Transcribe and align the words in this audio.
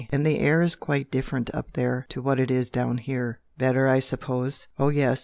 And 0.11 0.25
the 0.25 0.39
air 0.39 0.63
is 0.63 0.73
quite 0.75 1.11
different 1.11 1.53
up 1.53 1.73
there 1.73 2.07
to 2.09 2.23
what 2.23 2.39
it 2.39 2.49
is 2.49 2.71
down 2.71 2.97
here." 2.97 3.37
"Better, 3.59 3.87
I 3.87 3.99
suppose?" 3.99 4.67
"Oh, 4.79 4.89
yes! 4.89 5.19